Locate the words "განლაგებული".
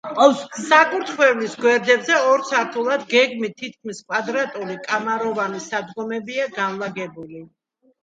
6.61-7.49